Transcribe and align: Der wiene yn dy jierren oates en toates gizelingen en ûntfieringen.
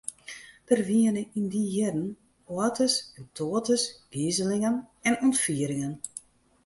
Der 0.69 0.81
wiene 0.89 1.21
yn 1.37 1.45
dy 1.53 1.63
jierren 1.73 2.09
oates 2.55 2.93
en 3.17 3.25
toates 3.37 3.83
gizelingen 4.13 4.75
en 5.07 5.15
ûntfieringen. 5.25 5.93